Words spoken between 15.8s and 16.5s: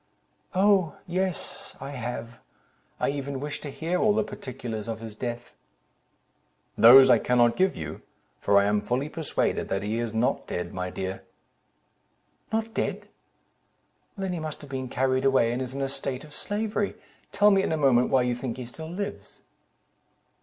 a state of